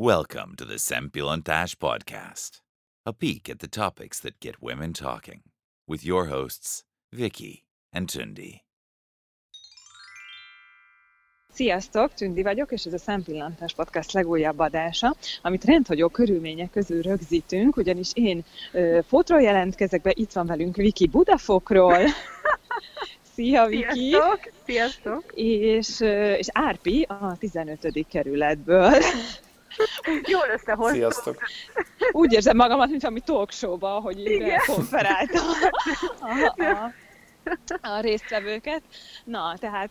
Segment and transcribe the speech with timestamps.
[0.00, 2.60] Welcome to the Sempilontash Podcast,
[3.04, 5.40] a peek at the topics that get women talking,
[5.88, 8.60] with your hosts, Vicky and Tundi.
[11.52, 17.76] Sziasztok, Tündi vagyok, és ez a Szempillantás Podcast legújabb adása, amit rendhagyó körülmények közül rögzítünk,
[17.76, 21.98] ugyanis én ö, fotról jelentkezek be, itt van velünk Viki Budafokról.
[23.34, 24.10] Szia, Viki!
[24.10, 24.52] Sziasztok!
[24.64, 25.24] Sziasztok!
[25.34, 28.06] És, ö, és Árpi a 15.
[28.08, 28.92] kerületből.
[30.32, 30.98] Jól összehoztam.
[30.98, 31.42] Sziasztok!
[32.12, 34.60] Úgy érzem magamat, mint ami talk show-ba, hogy így Igen.
[34.66, 35.40] konferálta
[36.20, 36.92] a, a,
[37.80, 38.82] a résztvevőket.
[39.24, 39.90] Na, tehát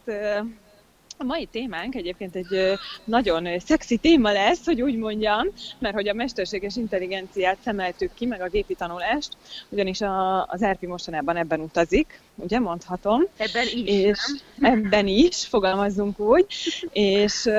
[1.17, 5.47] a mai témánk egyébként egy nagyon szexi téma lesz, hogy úgy mondjam,
[5.79, 9.37] mert hogy a mesterséges intelligenciát szemeltük ki, meg a gépi tanulást,
[9.69, 14.19] ugyanis a, az ERPI mostanában ebben utazik, ugye mondhatom, Ebben is, és
[14.55, 14.73] nem?
[14.73, 16.45] ebben is, fogalmazzunk úgy,
[16.91, 17.49] és,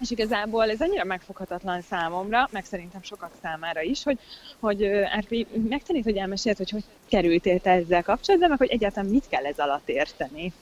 [0.00, 4.18] és igazából ez annyira megfoghatatlan számomra, meg szerintem sokak számára is, hogy,
[4.60, 9.28] hogy Árpi, megtanít, hogy elmesélt, hogy hogy kerültél te ezzel kapcsolatban, meg hogy egyáltalán mit
[9.28, 10.52] kell ez alatt érteni.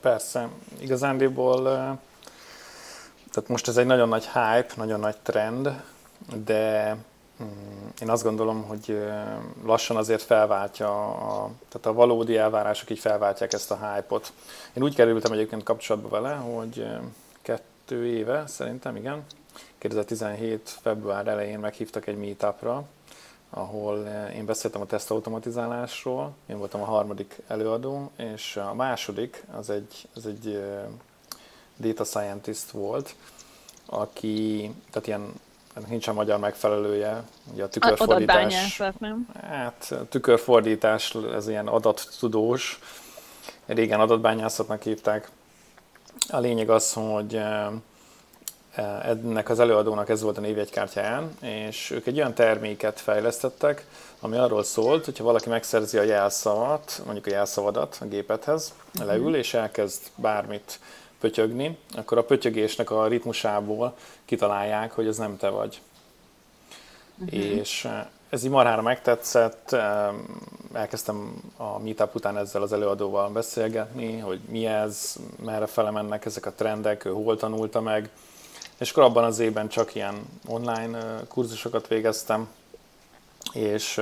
[0.00, 0.48] Persze,
[0.80, 1.96] igazándiból, eh,
[3.32, 5.82] tehát most ez egy nagyon nagy hype, nagyon nagy trend,
[6.44, 6.96] de
[7.42, 7.46] mm,
[8.02, 8.98] én azt gondolom, hogy
[9.64, 14.32] lassan azért felváltja, a, tehát a valódi elvárások így felváltják ezt a hype-ot.
[14.72, 16.86] Én úgy kerültem egyébként kapcsolatba vele, hogy
[17.92, 19.24] kettő éve szerintem, igen,
[19.78, 20.68] 2017.
[20.82, 22.84] február elején meghívtak egy meetupra,
[23.50, 29.70] ahol eh, én beszéltem a tesztautomatizálásról, én voltam a harmadik előadó, és a második az
[29.70, 30.84] egy, az egy eh,
[31.76, 33.14] data scientist volt,
[33.86, 35.32] aki, tehát ilyen,
[35.74, 38.36] ennek nincsen magyar megfelelője, ugye a tükörfordítás.
[38.36, 39.28] Adatbányászat, nem?
[39.42, 42.78] Hát tükörfordítás, ez ilyen adattudós,
[43.66, 45.30] régen adatbányászatnak hívták.
[46.28, 47.66] A lényeg az, hogy eh,
[48.74, 53.86] eh, ennek az előadónak ez volt a névjegykártyáján, és ők egy olyan terméket fejlesztettek,
[54.20, 58.72] ami arról szólt, hogyha valaki megszerzi a jelszavat, mondjuk a jelszavadat a gépethez,
[59.04, 60.80] leül és elkezd bármit
[61.20, 65.80] pötyögni, akkor a pötyögésnek a ritmusából kitalálják, hogy ez nem te vagy.
[67.30, 70.26] És eh, ez így marhára megtetszett, em,
[70.72, 76.46] elkezdtem a meetup után ezzel az előadóval beszélgetni, hogy mi ez, merre fele mennek ezek
[76.46, 78.10] a trendek, ő hol tanulta meg,
[78.78, 80.14] és akkor abban az évben csak ilyen
[80.46, 82.48] online kurzusokat végeztem,
[83.52, 83.94] és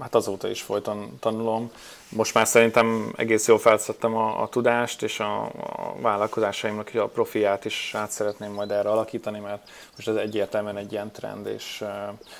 [0.00, 1.70] hát azóta is folyton tanulom.
[2.08, 7.64] Most már szerintem egész jól felszedtem a, a tudást, és a, a vállalkozásaimnak a profiát
[7.64, 11.88] is át szeretném majd erre alakítani, mert most ez egyértelműen egy ilyen trend, és uh,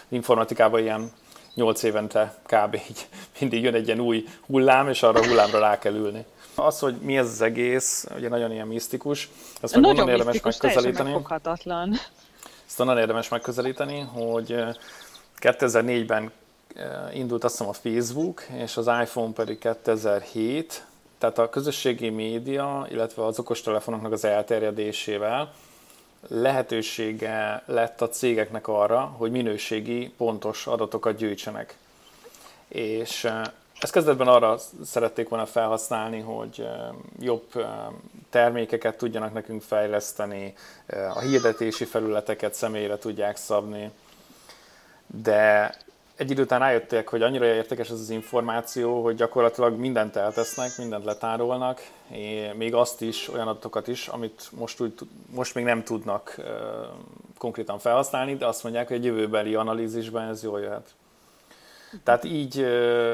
[0.09, 1.13] informatikában ilyen
[1.55, 2.75] 8 évente kb.
[2.75, 3.09] így
[3.41, 6.25] mindig jön egy ilyen új hullám, és arra hullámra rá kell ülni.
[6.55, 9.31] Az, hogy mi ez az egész, ugye nagyon ilyen misztikus,
[9.61, 11.09] ezt meg Nagyon érdemes megközelíteni.
[11.09, 11.95] megfoghatatlan.
[12.67, 14.75] Ezt onnan érdemes megközelíteni, hogy eh,
[15.41, 16.31] 2004-ben
[16.75, 20.85] eh, indult azt hiszem a Facebook, és az iPhone pedig 2007,
[21.19, 25.53] tehát a közösségi média, illetve az okostelefonoknak az elterjedésével
[26.29, 31.77] lehetősége lett a cégeknek arra, hogy minőségi, pontos adatokat gyűjtsenek.
[32.69, 33.43] És eh,
[33.81, 36.89] ezt kezdetben arra szerették volna felhasználni, hogy eh,
[37.19, 37.65] jobb eh,
[38.31, 40.55] termékeket tudjanak nekünk fejleszteni,
[41.15, 43.91] a hirdetési felületeket személyre tudják szabni,
[45.07, 45.75] de
[46.17, 51.05] egy idő után rájöttek, hogy annyira értékes ez az információ, hogy gyakorlatilag mindent eltesznek, mindent
[51.05, 51.91] letárolnak,
[52.55, 54.95] még azt is, olyan adatokat is, amit most, úgy,
[55.31, 56.37] most még nem tudnak
[57.39, 60.95] konkrétan felhasználni, de azt mondják, hogy egy jövőbeli analízisben ez jól jöhet.
[62.05, 62.61] Tehát így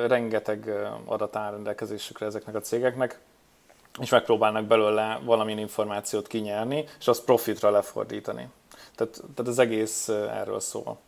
[0.06, 3.20] rengeteg adat áll rendelkezésükre ezeknek a cégeknek,
[4.00, 8.48] és megpróbálnak belőle valamilyen információt kinyerni, és azt profitra lefordítani.
[8.94, 10.98] Tehát, tehát az egész erről szól.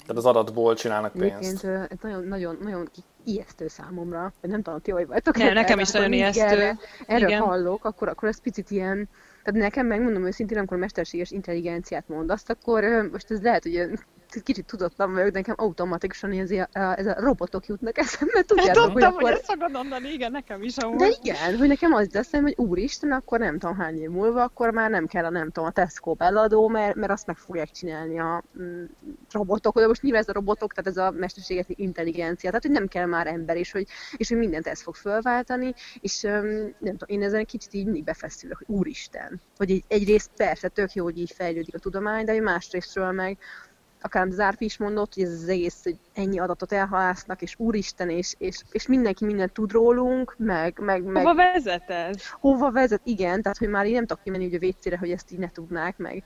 [0.00, 1.36] Tehát az adatból csinálnak pénzt.
[1.36, 2.88] Egyébként ez nagyon, nagyon, nagyon
[3.24, 5.36] ijesztő számomra, vagy nem tudom, ti hogy vagytok.
[5.38, 6.42] Ezzel, nekem is nagyon ijesztő.
[6.42, 7.40] Erre, erről Igen.
[7.40, 9.08] hallok, akkor, akkor ez picit ilyen,
[9.42, 13.88] tehát nekem megmondom őszintén, amikor mesterséges intelligenciát mondasz, akkor most ez lehet, hogy
[14.42, 18.92] kicsit tudatlan vagyok, de nekem automatikusan ez a, ez a robotok jutnak eszembe, tudjátok, hogy
[18.92, 19.30] Tudtam, hogy akkor...
[19.30, 20.98] ezt fogod mondani, igen, nekem is amúgy.
[20.98, 24.70] De igen, hogy nekem az lesz, hogy úristen, akkor nem tudom hány év múlva, akkor
[24.70, 28.18] már nem kell a nem tudom, a Tesco beladó, mert, mert azt meg fogják csinálni
[28.18, 28.84] a mm,
[29.30, 32.88] robotok, de most nyilván ez a robotok, tehát ez a mesterséges intelligencia, tehát hogy nem
[32.88, 37.22] kell már ember, és hogy, és hogy mindent ez fog fölváltani, és nem tudom, én
[37.22, 41.18] ezen egy kicsit így mindig befeszülök, hogy úristen, hogy egy, egyrészt persze tök jó, hogy
[41.18, 43.38] így fejlődik a tudomány, de hogy másrésztről meg
[44.04, 48.10] akár az Árpi is mondott, hogy ez az egész, hogy ennyi adatot elhalásznak, és úristen,
[48.10, 52.16] és, és, és mindenki mindent tud rólunk, meg, meg, meg Hova vezet ez?
[52.40, 55.30] hova vezet, igen, tehát hogy már így nem tudok kimenni ugye a WC-re, hogy ezt
[55.30, 56.22] így ne tudnák meg.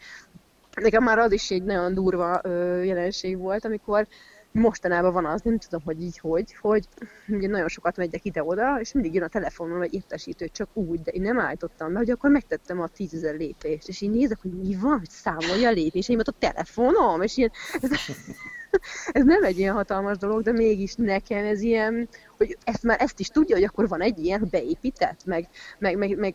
[0.80, 4.06] nekem már az is egy nagyon durva ö, jelenség volt, amikor
[4.52, 6.88] mostanában van az, nem tudom, hogy így hogy, hogy
[7.28, 11.10] ugye nagyon sokat megyek ide-oda, és mindig jön a telefonon egy értesítő, csak úgy, de
[11.10, 14.76] én nem állítottam be, hogy akkor megtettem a tízezer lépést, és én nézek, hogy mi
[14.80, 17.50] van, hogy számolja a lépéseimet a telefonom, és ilyen,
[17.80, 17.90] ez,
[19.12, 23.20] ez nem egy ilyen hatalmas dolog, de mégis nekem ez ilyen, hogy ezt már ezt
[23.20, 25.48] is tudja, hogy akkor van egy ilyen beépített, meg,
[25.78, 26.34] meg, meg, meg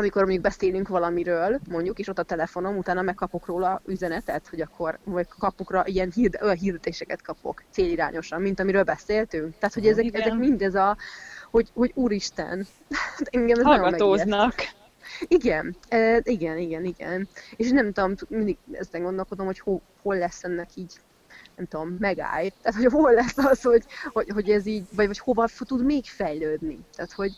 [0.00, 4.98] amikor mondjuk beszélünk valamiről, mondjuk, és ott a telefonom, utána megkapok róla üzenetet, hogy akkor,
[5.04, 9.54] vagy kapok rá ilyen hird, olyan hirdetéseket kapok célirányosan, mint amiről beszéltünk.
[9.58, 10.96] Tehát, hogy ezek, ezek mindez a,
[11.50, 12.66] hogy, hogy úristen,
[13.30, 14.54] engem ez Hallgatóznak.
[15.20, 17.28] Igen, e, igen, igen, igen.
[17.56, 20.92] És nem tudom, mindig ezt gondolkodom, hogy ho, hol lesz ennek így
[21.56, 22.50] nem tudom, megállj.
[22.62, 26.04] Tehát, hogy hol lesz az, hogy, hogy, hogy ez így, vagy, vagy hova tud még
[26.04, 26.78] fejlődni.
[26.94, 27.32] Tehát, hogy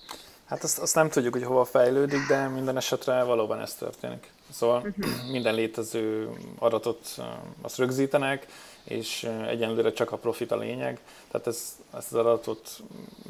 [0.44, 4.30] Hát azt, azt nem tudjuk, hogy hova fejlődik, de minden esetre valóban ez történik.
[4.50, 5.30] Szóval uh-huh.
[5.30, 7.20] minden létező adatot
[7.62, 8.46] azt rögzítenek,
[8.84, 11.00] és egyenlőre csak a profit a lényeg.
[11.30, 12.82] Tehát ez, ezt az adatot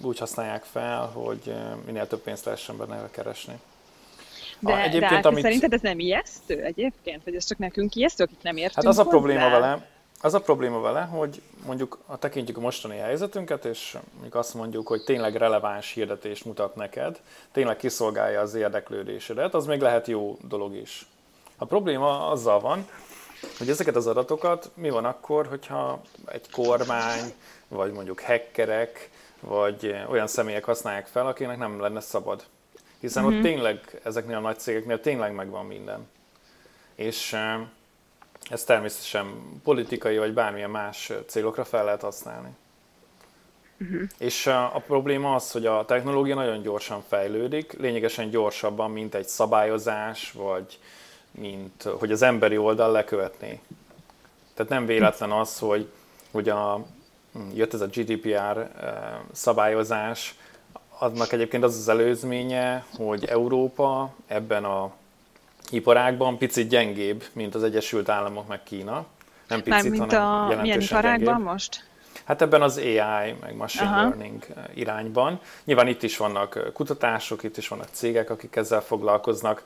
[0.02, 1.54] úgy használják fel, hogy
[1.86, 3.60] minél több pénzt lehessen benne keresni.
[4.58, 5.42] De, a, egyébként, de amit...
[5.42, 7.24] szerinted ez nem ijesztő egyébként?
[7.24, 9.86] Vagy ez csak nekünk ijesztő, akik nem értünk Hát az a probléma vele,
[10.24, 14.86] az a probléma vele, hogy mondjuk a tekintjük a mostani helyzetünket, és mondjuk azt mondjuk,
[14.86, 17.20] hogy tényleg releváns hirdetést mutat neked,
[17.52, 21.06] tényleg kiszolgálja az érdeklődésedet, az még lehet jó dolog is.
[21.56, 22.88] A probléma azzal van,
[23.58, 27.32] hogy ezeket az adatokat mi van akkor, hogyha egy kormány,
[27.68, 29.10] vagy mondjuk hackerek,
[29.40, 32.44] vagy olyan személyek használják fel, akinek nem lenne szabad.
[33.00, 33.32] Hiszen mm-hmm.
[33.32, 33.48] ott mhm.
[33.48, 36.08] tényleg, ezeknél a nagy cégeknél tényleg megvan minden.
[36.94, 37.36] És
[38.50, 39.26] ezt természetesen
[39.64, 42.48] politikai vagy bármilyen más célokra fel lehet használni.
[43.80, 44.02] Uh-huh.
[44.18, 49.26] És a, a probléma az, hogy a technológia nagyon gyorsan fejlődik, lényegesen gyorsabban, mint egy
[49.26, 50.78] szabályozás, vagy
[51.30, 53.60] mint hogy az emberi oldal lekövetné.
[54.54, 55.88] Tehát nem véletlen az, hogy,
[56.30, 56.84] hogy a,
[57.54, 58.70] jött ez a GDPR
[59.32, 60.34] szabályozás,
[60.98, 64.92] annak egyébként az az előzménye, hogy Európa ebben a
[65.72, 69.06] iparágban picit gyengébb, mint az Egyesült Államok meg Kína.
[69.48, 71.46] Nem picit, mint hanem a milyen iparágban gyengébb.
[71.46, 71.90] most?
[72.24, 74.00] Hát ebben az AI, meg machine Aha.
[74.00, 75.40] learning eh, irányban.
[75.64, 79.62] Nyilván itt is vannak eh, kutatások, itt is vannak cégek, akik ezzel foglalkoznak,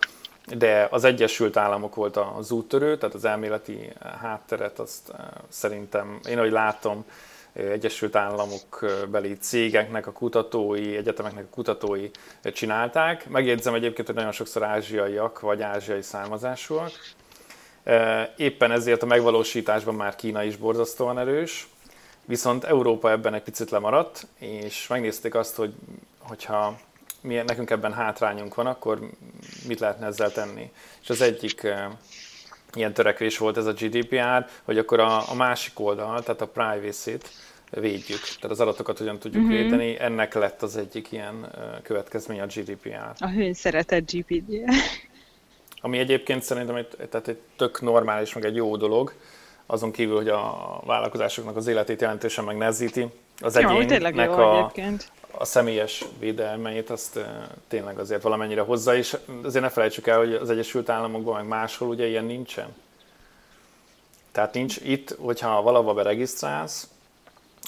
[0.56, 5.12] de az Egyesült Államok volt az úttörő, tehát az elméleti eh, hátteret azt
[5.48, 7.04] szerintem, én ahogy látom,
[7.56, 12.10] Egyesült Államok beli cégeknek, a kutatói, egyetemeknek a kutatói
[12.42, 13.28] csinálták.
[13.28, 16.90] Megjegyzem egyébként, hogy nagyon sokszor ázsiaiak vagy ázsiai származásúak.
[18.36, 21.68] Éppen ezért a megvalósításban már Kína is borzasztóan erős,
[22.24, 25.74] viszont Európa ebben egy picit lemaradt, és megnézték azt, hogy
[26.18, 26.78] hogyha
[27.20, 28.98] mi, nekünk ebben hátrányunk van, akkor
[29.68, 30.70] mit lehetne ezzel tenni.
[31.02, 31.66] És az egyik
[32.76, 37.30] ilyen törekvés volt ez a GDPR, hogy akkor a, a másik oldal, tehát a privacy-t
[37.70, 39.58] védjük, tehát az adatokat hogyan tudjuk uh-huh.
[39.58, 41.46] védeni, ennek lett az egyik ilyen
[41.82, 43.12] következmény a GDPR.
[43.18, 44.72] A hőn szeretett GDPR.
[45.80, 49.12] Ami egyébként szerintem egy, tehát egy tök normális, meg egy jó dolog,
[49.66, 53.06] azon kívül, hogy a vállalkozásoknak az életét jelentősen megnehezíti,
[53.40, 55.10] az egyénnek jó, a, egyébként.
[55.38, 57.18] A személyes védelmeit azt
[57.68, 61.88] tényleg azért valamennyire hozza, és azért ne felejtsük el, hogy az Egyesült Államokban, meg máshol
[61.88, 62.74] ugye ilyen nincsen.
[64.32, 66.88] Tehát nincs itt, hogyha valahova beregisztrálsz,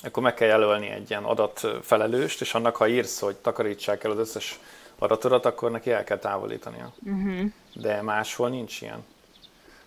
[0.03, 4.19] akkor meg kell jelölni egy ilyen adatfelelőst, és annak, ha írsz, hogy takarítsák el az
[4.19, 4.59] összes
[4.99, 6.93] adatodat, akkor neki el kell távolítania.
[7.03, 7.51] Uh-huh.
[7.75, 9.05] De máshol nincs ilyen.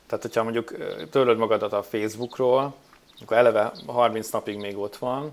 [0.07, 0.75] Tehát, hogyha mondjuk
[1.09, 2.73] töröd magadat a Facebookról,
[3.21, 5.31] akkor eleve 30 napig még ott van,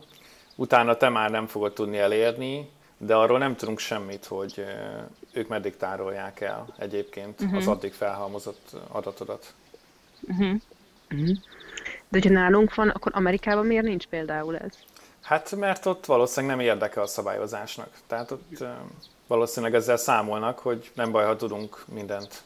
[0.59, 4.65] utána te már nem fogod tudni elérni, de arról nem tudunk semmit, hogy
[5.33, 7.57] ők meddig tárolják el egyébként uh-huh.
[7.57, 9.55] az addig felhalmozott adatodat.
[10.21, 10.55] Uh-huh.
[11.11, 11.37] Uh-huh.
[12.09, 14.73] De hogyha nálunk van, akkor Amerikában miért nincs például ez?
[15.23, 17.89] Hát mert ott valószínűleg nem érdeke a szabályozásnak.
[18.07, 18.65] Tehát ott
[19.27, 22.43] valószínűleg ezzel számolnak, hogy nem baj, ha tudunk mindent.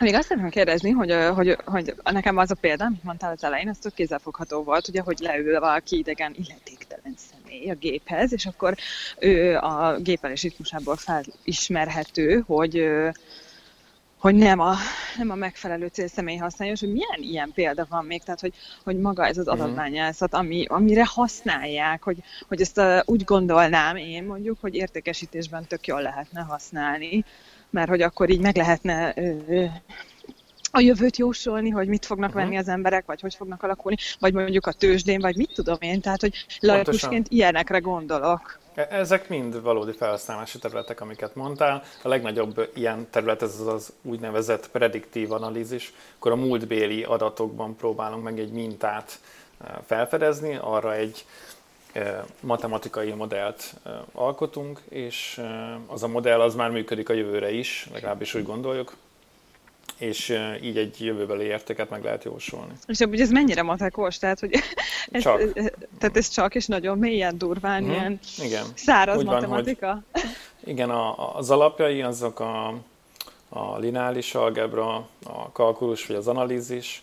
[0.00, 3.68] Még azt szeretném kérdezni, hogy, hogy, hogy nekem az a példa, amit mondtál az elején,
[3.68, 8.74] az tök kézzelfogható volt, ugye, hogy leül valaki idegen illetéktelen személy a géphez, és akkor
[9.18, 12.88] ő a gépelés ritmusából felismerhető, hogy
[14.18, 14.74] hogy nem a,
[15.16, 18.98] nem a megfelelő célszemély használja, és hogy milyen ilyen példa van még, tehát hogy, hogy
[18.98, 19.60] maga ez az mhm.
[19.60, 22.16] adatbányászat, ami, amire használják, hogy,
[22.48, 27.24] hogy ezt a, úgy gondolnám én mondjuk, hogy értékesítésben tök jól lehetne használni,
[27.76, 29.14] mert hogy akkor így meg lehetne
[30.70, 32.44] a jövőt jósolni, hogy mit fognak uh-huh.
[32.44, 36.00] venni az emberek, vagy hogy fognak alakulni, vagy mondjuk a tőzsdén, vagy mit tudom én,
[36.00, 38.58] tehát hogy laikusként ilyenekre gondolok.
[38.74, 41.82] E, ezek mind valódi felhasználási területek, amiket mondtál.
[42.02, 48.22] A legnagyobb ilyen terület ez az, az úgynevezett prediktív analízis, akkor a múltbéli adatokban próbálunk
[48.22, 49.18] meg egy mintát
[49.64, 51.24] e, felfedezni, arra egy
[52.40, 53.74] matematikai modellt
[54.12, 55.40] alkotunk, és
[55.86, 58.96] az a modell az már működik a jövőre is, legalábbis úgy gondoljuk,
[59.98, 62.72] és így egy jövőbeli értéket meg lehet jósolni.
[62.86, 64.18] És hogy ez mennyire matekos?
[64.18, 64.50] Tehát, hogy
[65.10, 65.52] ez, csak.
[65.98, 67.92] tehát ez csak és nagyon mélyen, durván, hmm.
[67.92, 68.64] ilyen igen.
[68.74, 69.86] száraz Úgy matematika?
[69.86, 70.22] Van, hogy,
[70.72, 72.74] igen, a, az alapjai azok a,
[73.48, 77.02] a lineáris algebra, a kalkulus vagy az analízis,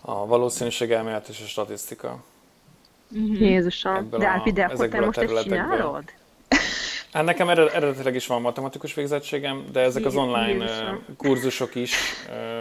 [0.00, 2.22] a valószínűségelmélet és a statisztika.
[3.14, 3.44] Mm-hmm.
[3.44, 6.04] Jézusom, de Ápi, de akkor te most ezt csinálod?
[7.12, 11.04] Hát nekem eredetileg is van matematikus végzettségem, de ezek az online Jézusom.
[11.16, 11.96] kurzusok is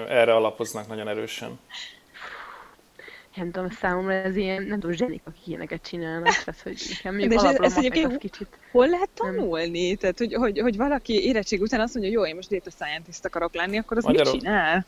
[0.10, 1.60] erre alapoznak nagyon erősen.
[3.36, 7.32] Nem tudom, számomra ez ilyen, nem tudom, zsenik, akik ilyeneket csinálnak, tehát hogy nekem még
[7.32, 8.48] ez, ez egyébként kicsit...
[8.72, 9.88] Hol lehet tanulni?
[9.88, 9.96] Nem.
[9.96, 13.26] Tehát, hogy, hogy, hogy valaki érettség után azt mondja, hogy jó, én most data scientist
[13.26, 14.32] akarok lenni, akkor az Magyarul...
[14.32, 14.86] mit csinál?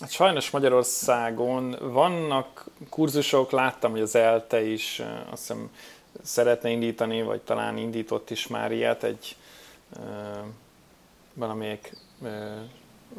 [0.00, 5.70] Hát sajnos Magyarországon vannak kurzusok, láttam, hogy az ELTE is azt hiszem
[6.22, 9.36] szeretne indítani, vagy talán indított is már ilyet egy
[9.96, 10.04] uh,
[11.34, 11.96] valamelyik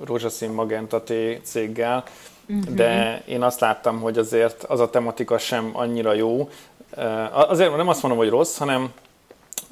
[0.03, 1.03] rózsaszín magenta
[1.43, 2.03] céggel,
[2.47, 2.75] uh-huh.
[2.75, 6.49] de én azt láttam, hogy azért az a tematika sem annyira jó.
[7.31, 8.93] Azért nem azt mondom, hogy rossz, hanem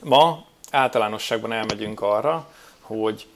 [0.03, 2.47] ma általánosságban elmegyünk arra,
[2.81, 3.27] hogy,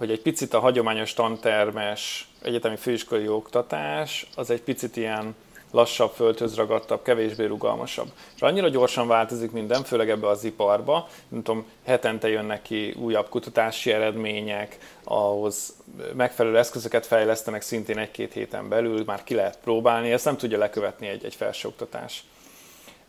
[0.00, 5.34] hogy egy picit a hagyományos tantermes egyetemi főiskolai oktatás az egy picit ilyen
[5.70, 8.08] lassabb, földhöz ragadtabb, kevésbé rugalmasabb.
[8.34, 13.28] És annyira gyorsan változik minden, főleg ebbe az iparba, nem tudom, hetente jönnek ki újabb
[13.28, 15.76] kutatási eredmények, ahhoz
[16.14, 21.06] megfelelő eszközöket fejlesztenek szintén egy-két héten belül, már ki lehet próbálni, ezt nem tudja lekövetni
[21.06, 22.24] egy, egy felsőoktatás.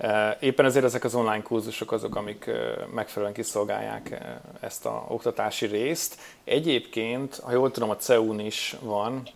[0.02, 5.06] E, éppen ezért ezek az online kurzusok azok, amik e, megfelelően kiszolgálják e, ezt a
[5.08, 6.18] oktatási részt.
[6.44, 9.28] Egyébként, ha jól tudom, a CEU-n is van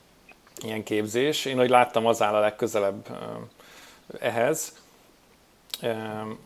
[0.63, 1.45] ilyen képzés.
[1.45, 3.07] Én, hogy láttam, az áll a legközelebb
[4.19, 4.73] ehhez.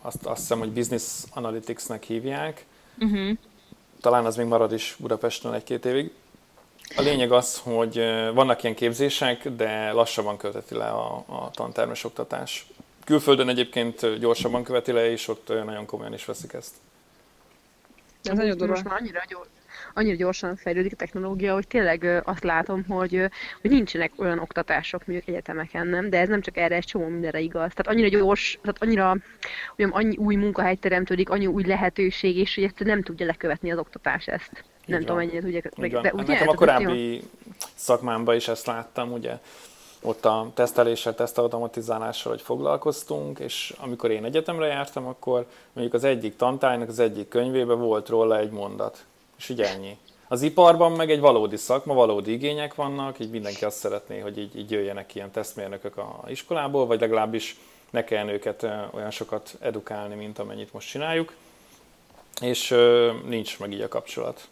[0.02, 2.64] Azt, azt hiszem, hogy Business Analytics-nek hívják.
[2.98, 3.38] Uh-huh.
[4.00, 6.12] Talán az még marad is Budapesten egy-két évig.
[6.96, 7.94] A lényeg az, hogy
[8.34, 12.66] vannak ilyen képzések, de lassabban követi le a, a tantermes oktatás.
[13.10, 16.74] Külföldön egyébként gyorsabban követi le, és ott nagyon komolyan is veszik ezt.
[18.22, 18.72] Ez nagyon durva.
[18.72, 19.48] Most már annyira gyors,
[19.94, 23.28] annyira gyorsan fejlődik a technológia, hogy tényleg azt látom, hogy,
[23.60, 26.10] hogy nincsenek olyan oktatások mondjuk egyetemeken, nem?
[26.10, 27.72] De ez nem csak erre, ez csomó mindenre igaz.
[27.74, 29.16] Tehát annyira gyors, tehát annyira
[29.78, 33.78] olyan, annyi új munkahely teremtődik, annyi új lehetőség, és hogy ezt nem tudja lekövetni az
[33.78, 34.50] oktatás ezt.
[34.52, 35.00] Így nem van.
[35.00, 36.00] tudom, mennyire tudja.
[36.00, 37.22] De, ugye, Nekem a korábbi
[37.74, 39.38] szakmámban is ezt láttam, ugye
[40.02, 46.36] ott a teszteléssel, tesztautomatizálással, hogy foglalkoztunk, és amikor én egyetemre jártam, akkor mondjuk az egyik
[46.36, 49.04] tantárgynak az egyik könyvében volt róla egy mondat
[49.40, 49.96] és így ennyi.
[50.28, 54.58] Az iparban meg egy valódi szakma, valódi igények vannak, így mindenki azt szeretné, hogy így,
[54.58, 57.56] így jöjjenek ilyen tesztmérnökök a iskolából, vagy legalábbis
[57.90, 61.34] ne kelljen őket olyan sokat edukálni, mint amennyit most csináljuk,
[62.40, 62.74] és
[63.26, 64.48] nincs meg így a kapcsolat.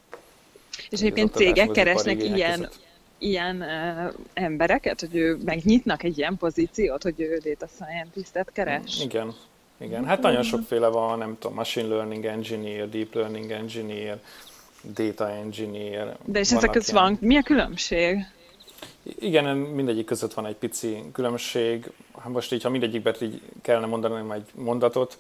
[0.90, 2.70] És egyébként cégek keresnek ilyen,
[3.18, 9.02] ilyen uh, embereket, hogy ő megnyitnak egy ilyen pozíciót, hogy ő data scientist-et keres?
[9.02, 9.34] Igen,
[9.80, 10.04] igen.
[10.04, 14.20] Hát nagyon sokféle van, nem tudom, machine learning engineer, deep learning engineer,
[14.94, 16.16] data engineer.
[16.24, 18.18] De és ezek között van, mi a különbség?
[19.18, 21.90] Igen, mindegyik között van egy pici különbség.
[22.18, 25.18] Hát most így, ha mindegyikben így kellene mondani egy mondatot,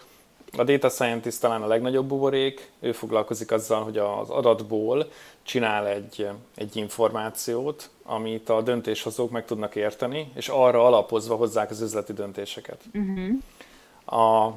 [0.56, 5.10] a data scientist talán a legnagyobb buborék, ő foglalkozik azzal, hogy az adatból
[5.48, 11.80] csinál egy, egy információt, amit a döntéshozók meg tudnak érteni, és arra alapozva hozzák az
[11.80, 12.80] üzleti döntéseket.
[12.94, 14.20] Uh-huh.
[14.20, 14.54] A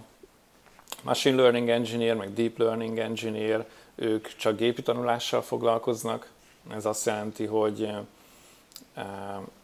[1.04, 6.30] machine learning engineer, meg deep learning engineer, ők csak gépi tanulással foglalkoznak.
[6.70, 7.90] Ez azt jelenti, hogy
[8.94, 9.06] eh,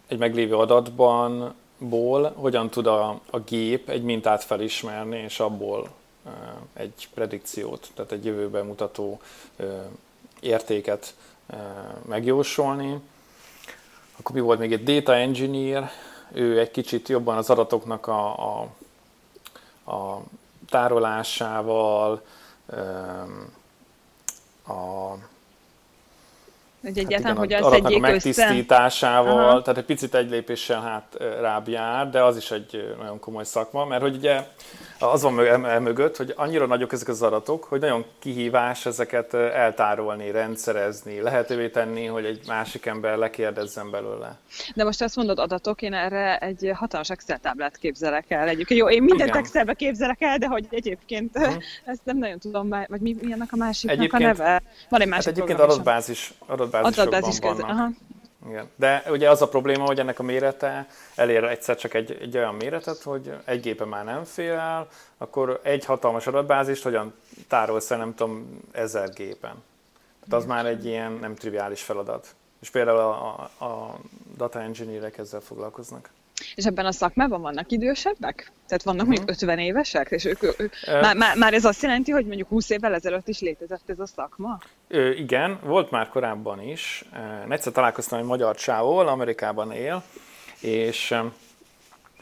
[0.08, 5.90] egy meglévő adatban ból hogyan tud a, a gép egy mintát felismerni, és abból
[6.26, 6.32] eh,
[6.74, 9.22] egy predikciót, tehát egy jövőben mutató
[9.56, 9.68] eh,
[10.40, 11.14] értéket
[12.06, 13.00] megjósolni.
[14.20, 15.90] Akkor mi volt még egy data engineer,
[16.32, 18.70] ő egy kicsit jobban az adatoknak a, a,
[19.92, 20.22] a
[20.70, 22.26] tárolásával,
[24.68, 25.14] a
[26.82, 29.62] hogy egyáltalán hát igen, hogyan szedjék megtisztításával, össze.
[29.62, 33.86] tehát egy picit egy lépéssel hát rább jár, de az is egy nagyon komoly szakma,
[33.86, 34.44] mert hogy ugye
[35.00, 35.34] az van
[35.82, 42.06] mögött, hogy annyira nagyok ezek az adatok, hogy nagyon kihívás ezeket eltárolni, rendszerezni, lehetővé tenni,
[42.06, 44.38] hogy egy másik ember lekérdezzen belőle.
[44.76, 48.48] De most azt mondod adatok, én erre egy hatalmas Excel táblát képzelek el.
[48.48, 49.42] Egyébként jó, én mindent Igen.
[49.42, 51.64] Excelbe képzelek el, de hogy egyébként uh-huh.
[51.86, 54.62] ezt nem nagyon tudom, vagy mi, mi annak a másiknak a neve?
[54.90, 56.34] Van egy másik hát egyébként adatbázis,
[56.86, 57.70] adatbázisokban adatbázis vannak.
[57.70, 57.90] Aha.
[58.50, 58.70] Igen.
[58.76, 62.56] De ugye az a probléma, hogy ennek a mérete elér egyszer csak egy, egy olyan
[62.56, 67.14] méretet, hogy egy gépe már nem fél el, akkor egy hatalmas adatbázist hogyan
[67.48, 69.64] tárolsz el, nem tudom, ezer gépen.
[70.24, 72.36] Tehát az már egy ilyen nem triviális feladat.
[72.62, 74.00] És például a, a, a
[74.38, 76.10] data engineerek ezzel foglalkoznak.
[76.56, 78.52] És ebben a szakmában vannak idősebbek?
[78.68, 79.18] Tehát vannak uh-huh.
[79.18, 80.12] mondjuk 50 évesek?
[80.12, 83.28] És ők, ők, uh, már, már, már ez azt jelenti, hogy mondjuk 20 évvel ezelőtt
[83.28, 84.60] is létezett ez a szakma?
[84.88, 87.06] Ö, igen, volt már korábban is.
[87.50, 90.04] Egyszer találkoztam egy magyar csávóval, Amerikában él,
[90.60, 91.16] és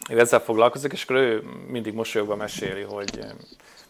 [0.10, 3.20] ő ezzel foglalkozik, és akkor ő mindig mosolyogva meséli, hogy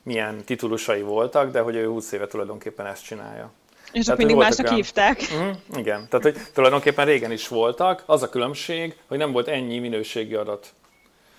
[0.03, 3.51] milyen titulusai voltak, de hogy ő 20 éve tulajdonképpen ezt csinálja.
[3.95, 4.75] És akkor mindig másnak olyan...
[4.75, 5.19] hívták.
[5.21, 9.79] Uh-huh, igen, tehát hogy tulajdonképpen régen is voltak, az a különbség, hogy nem volt ennyi
[9.79, 10.73] minőségi adat.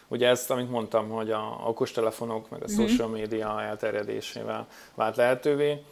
[0.09, 2.89] Ugye ezt, amit mondtam, hogy a okostelefonok, meg a uh-huh.
[2.89, 5.83] social media elterjedésével vált lehetővé,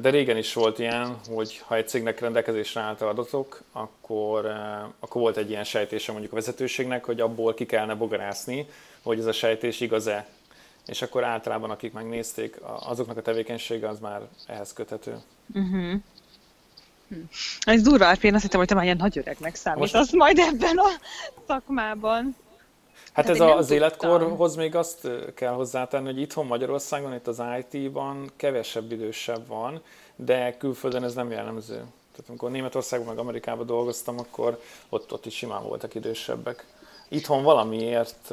[0.00, 4.46] de régen is volt ilyen, hogy ha egy cégnek rendelkezésre állt adatok, akkor,
[5.00, 8.66] akkor volt egy ilyen sejtése mondjuk a vezetőségnek, hogy abból ki kellene bogarászni,
[9.02, 10.26] hogy ez a sejtés igaz-e.
[10.86, 15.16] És akkor általában, akik megnézték, azoknak a tevékenysége az már ehhez köthető.
[15.54, 16.00] Uh-huh.
[17.08, 17.14] Hm.
[17.60, 20.12] Ez durva, hát én azt hittem, hogy te már ilyen nagy öregnek számítasz Most...
[20.12, 20.88] majd ebben a
[21.46, 22.36] szakmában.
[23.12, 28.30] Hát, hát ez az életkorhoz még azt kell hozzátenni, hogy itthon Magyarországon, itt az IT-ban
[28.36, 29.82] kevesebb idősebb van,
[30.16, 31.74] de külföldön ez nem jellemző.
[32.14, 36.66] Tehát amikor Németországban meg Amerikában dolgoztam, akkor ott, ott is simán voltak idősebbek.
[37.08, 38.32] Itthon valamiért,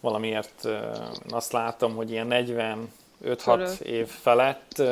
[0.00, 0.68] valamiért
[1.28, 2.28] azt látom, hogy ilyen
[3.24, 4.82] 45-6 év felett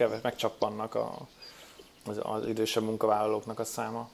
[0.00, 1.18] keves, megcsappannak a,
[2.06, 4.10] az, az idősebb munkavállalóknak a száma.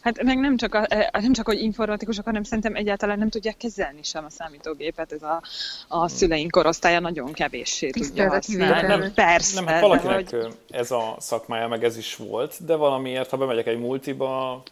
[0.00, 3.56] Hát meg nem csak, a, e, nem csak, hogy informatikusok, hanem szerintem egyáltalán nem tudják
[3.56, 5.12] kezelni sem a számítógépet.
[5.12, 5.42] Ez a,
[5.88, 6.06] a hmm.
[6.06, 8.86] szüleink korosztálya nagyon kevéssé tudja használni.
[8.86, 9.54] Nem, persze.
[9.54, 10.56] Nem, hát valakinek hogy...
[10.70, 14.62] ez a szakmája, meg ez is volt, de valamiért, ha bemegyek egy multiba,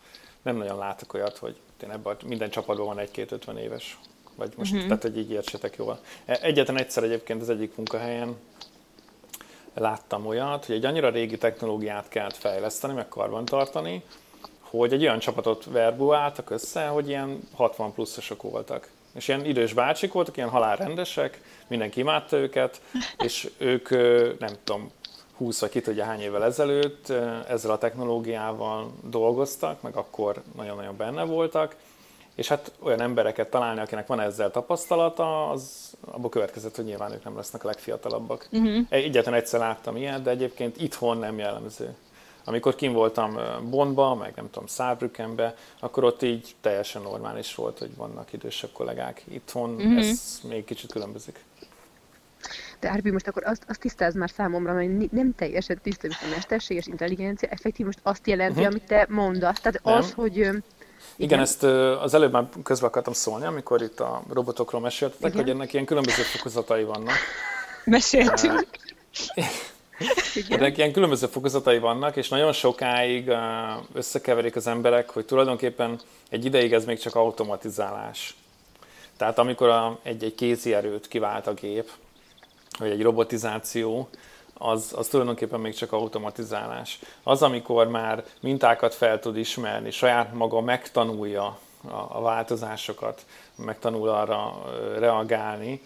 [0.43, 3.99] nem nagyon látok olyat, hogy én ebben minden csapatban van egy-két ötven éves.
[4.35, 4.87] Vagy most, uh-huh.
[4.87, 6.01] tehát, hogy így értsetek jól.
[6.25, 8.37] E, egyetlen egyszer egyébként az egyik munkahelyen
[9.74, 14.02] láttam olyat, hogy egy annyira régi technológiát kellett fejleszteni, meg karbantartani,
[14.61, 18.88] hogy egy olyan csapatot verbuáltak össze, hogy ilyen 60 pluszosok voltak.
[19.14, 22.81] És ilyen idős bácsik voltak, ilyen halálrendesek, mindenki imádta őket,
[23.24, 23.90] és ők,
[24.38, 24.90] nem tudom,
[25.37, 27.09] 20 vagy ki tudja hány évvel ezelőtt
[27.48, 31.76] ezzel a technológiával dolgoztak, meg akkor nagyon-nagyon benne voltak,
[32.38, 37.24] és hát olyan embereket találni, akinek van ezzel tapasztalata, az abból következett, hogy nyilván ők
[37.24, 38.48] nem lesznek a legfiatalabbak.
[38.53, 38.87] Uh-huh.
[38.88, 41.94] Egyetlen egyszer láttam ilyet, de egyébként itthon nem jellemző.
[42.44, 43.38] Amikor kim voltam
[43.70, 49.22] Bondba, meg nem tudom, Saarbrückenbe, akkor ott így teljesen normális volt, hogy vannak idősebb kollégák.
[49.29, 49.98] Itthon uh-huh.
[49.98, 51.44] ez még kicsit különbözik.
[52.81, 56.35] De Árpi, most akkor azt, azt tisztáz már számomra, hogy nem teljesen tiszta, hogy a
[56.35, 58.66] mesterséges intelligencia effektív most azt jelenti, uh-huh.
[58.66, 59.61] amit te mondasz.
[59.61, 59.94] Tehát nem.
[59.94, 60.48] az, hogy
[61.17, 61.63] igen, igen, ezt
[62.03, 65.43] az előbb már közbe akartam szólni, amikor itt a robotokról meséltetek, Igen.
[65.43, 67.15] hogy ennek ilyen különböző fokozatai vannak.
[67.85, 68.67] Meséltünk.
[70.49, 73.31] Ennek ilyen különböző fokozatai vannak, és nagyon sokáig
[73.93, 78.37] összekeverik az emberek, hogy tulajdonképpen egy ideig ez még csak automatizálás.
[79.17, 81.91] Tehát amikor egy, egy kézi erőt kivált a gép,
[82.79, 84.09] vagy egy robotizáció,
[84.59, 86.99] az, az tulajdonképpen még csak automatizálás.
[87.23, 94.62] Az, amikor már mintákat fel tud ismerni, saját maga megtanulja a, a változásokat, megtanul arra
[94.99, 95.83] reagálni,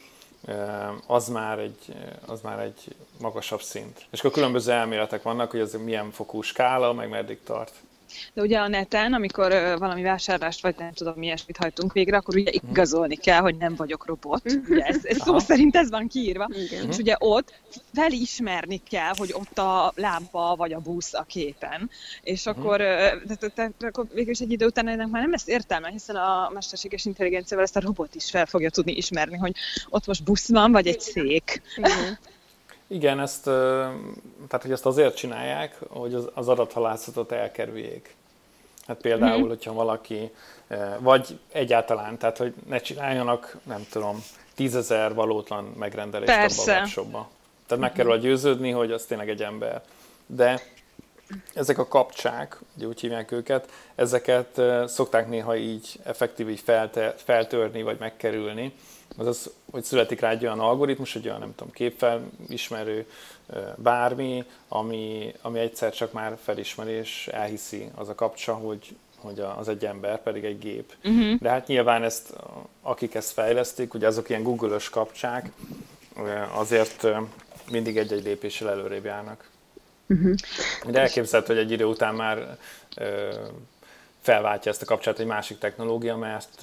[1.07, 1.95] az már, egy,
[2.27, 4.07] az már egy magasabb szint.
[4.11, 7.73] És akkor különböző elméletek vannak, hogy ez milyen fokú skála, meg meddig tart.
[8.33, 12.51] De ugye a neten, amikor valami vásárlást vagy nem tudom, ilyesmit hajtunk végre, akkor ugye
[12.51, 14.43] igazolni kell, hogy nem vagyok robot.
[14.69, 16.49] Ugye ez, ez szó szerint ez van kiírva.
[16.53, 16.89] Igen.
[16.89, 17.53] És ugye ott
[17.95, 21.91] felismerni kell, hogy ott a lámpa vagy a busz a képen.
[22.23, 23.37] És akkor, uh-huh.
[23.37, 26.51] tehát, tehát, akkor végül is egy idő után ennek már nem lesz értelme, hiszen a
[26.55, 29.55] mesterséges intelligenciával ezt a robot is fel fogja tudni ismerni, hogy
[29.89, 31.63] ott most busz van, vagy egy szék.
[31.77, 32.19] Igen.
[32.93, 38.15] Igen, ezt, tehát, hogy ezt azért csinálják, hogy az, adathalászatot elkerüljék.
[38.87, 39.49] Hát például, mm-hmm.
[39.49, 40.31] hogyha valaki,
[40.99, 44.25] vagy egyáltalán, tehát hogy ne csináljanak, nem tudom,
[44.55, 46.73] tízezer valótlan megrendelést Persze.
[46.73, 47.29] a webshopba.
[47.67, 49.83] Tehát meg kell győződni, hogy az tényleg egy ember.
[50.27, 50.61] De
[51.55, 56.63] ezek a kapcsák, ugye úgy hívják őket, ezeket szokták néha így effektív így
[57.17, 58.75] feltörni, vagy megkerülni,
[59.17, 63.07] Azaz, hogy születik rá egy olyan algoritmus, egy olyan, nem tudom, képfelismerő
[63.77, 69.69] bármi, ami, ami egyszer csak már felismeri és elhiszi az a kapcsa, hogy, hogy az
[69.69, 70.93] egy ember, pedig egy gép.
[71.05, 71.39] Uh-huh.
[71.41, 72.33] De hát nyilván ezt,
[72.83, 75.51] akik ezt fejlesztik, ugye azok ilyen Google-ös kapcsák,
[76.55, 77.07] azért
[77.71, 79.51] mindig egy-egy lépéssel előrébb járnak.
[80.09, 80.35] Uh-huh.
[80.87, 82.59] De elképzelhető, hogy egy idő után már
[84.23, 86.63] felváltja ezt a kapcsolatot egy másik technológia, mert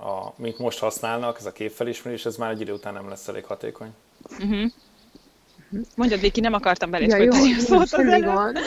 [0.00, 3.44] a, mint most használnak, ez a képfelismerés, ez már egy idő után nem lesz elég
[3.44, 3.90] hatékony.
[4.30, 4.70] Uh-huh.
[5.94, 8.58] Mondjad, Viki, nem akartam belé ja, jó, a szót az előtt.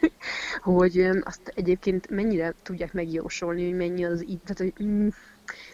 [0.62, 5.08] hogy azt egyébként mennyire tudják megjósolni, hogy mennyi az így, tehát hogy mm,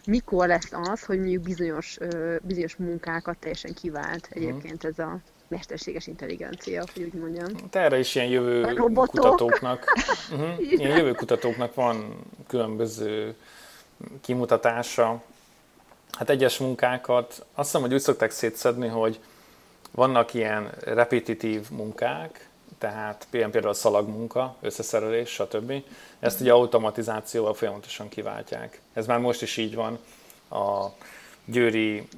[0.06, 1.98] mikor lesz az, hogy mondjuk bizonyos,
[2.42, 4.38] bizonyos munkákat teljesen kivált mhm.
[4.38, 5.20] egyébként ez a
[5.52, 7.54] mesterséges intelligencia, hogy úgy mondjam.
[7.60, 9.84] Hát erre is ilyen jövő kutatóknak,
[10.32, 12.14] uh-huh, ilyen jövő kutatóknak van
[12.46, 13.34] különböző
[14.20, 15.22] kimutatása.
[16.10, 19.20] Hát egyes munkákat, azt hiszem, hogy úgy szokták szétszedni, hogy
[19.90, 25.72] vannak ilyen repetitív munkák, tehát például a szalagmunka, összeszerelés, stb.
[26.18, 28.80] Ezt ugye automatizációval folyamatosan kiváltják.
[28.92, 29.98] Ez már most is így van.
[30.50, 30.86] A
[31.44, 32.08] győri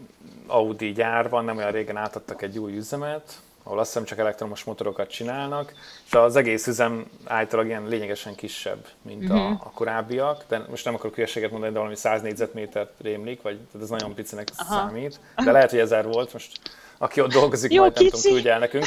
[0.47, 5.09] Audi gyárban nem olyan régen átadtak egy új üzemet, ahol azt hiszem csak elektromos motorokat
[5.09, 5.73] csinálnak,
[6.07, 9.53] és az egész üzem általában ilyen lényegesen kisebb, mint a, mhm.
[9.53, 13.83] a korábbiak, de most nem akarok hülyeséget mondani, de valami 100 négyzetmétert rémlik, vagy tehát
[13.83, 14.75] ez nagyon picinek Aha.
[14.75, 16.61] számít, de lehet, hogy ezer volt, most
[16.99, 18.05] aki ott dolgozik, Jó, majd kicsi.
[18.05, 18.87] nem tudom, küldje el nekünk.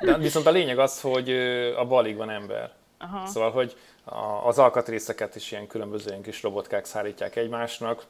[0.00, 1.30] De viszont a lényeg az, hogy
[1.76, 2.72] a balig van ember.
[2.98, 3.26] Aha.
[3.26, 3.76] Szóval, hogy
[4.44, 8.04] az alkatrészeket is ilyen különböző ilyen kis robotkák szárítják egymásnak,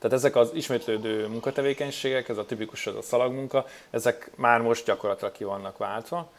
[0.00, 5.32] tehát ezek az ismétlődő munkatevékenységek, ez a tipikus az a szalagmunka, ezek már most gyakorlatilag
[5.32, 6.30] ki vannak váltva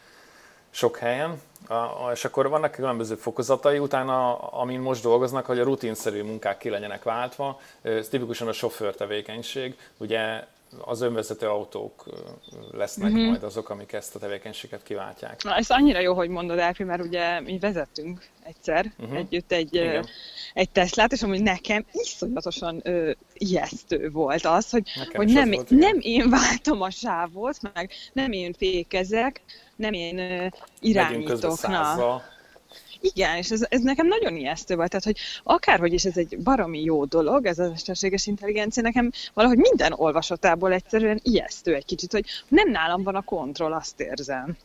[0.71, 1.41] sok helyen,
[2.13, 7.03] és akkor vannak különböző fokozatai utána, amin most dolgoznak, hogy a rutinszerű munkák ki legyenek
[7.03, 10.43] váltva, ez tipikusan a sofőr tevékenység, ugye
[10.79, 12.05] az önvezető autók
[12.71, 13.27] lesznek uh-huh.
[13.27, 15.43] majd azok, amik ezt a tevékenységet kiváltják.
[15.43, 19.17] Na, ez annyira jó, hogy mondod, Elfi, mert ugye mi vezettünk egyszer uh-huh.
[19.17, 20.05] együtt egy, Igen.
[20.53, 25.97] egy Teslát, és amúgy nekem iszonyatosan ö, ijesztő volt az, hogy, hogy nem, volt, nem
[25.99, 29.41] én váltom a sávot, meg nem én fékezek,
[29.75, 30.47] nem én ö,
[30.79, 31.67] irányítok.
[31.67, 32.21] Na.
[33.01, 36.83] Igen, és ez, ez nekem nagyon ijesztő volt, tehát hogy akárhogy is ez egy baromi
[36.83, 42.25] jó dolog, ez a mesterséges intelligencia, nekem valahogy minden olvasatából egyszerűen ijesztő egy kicsit, hogy
[42.47, 44.57] nem nálam van a kontroll, azt érzem.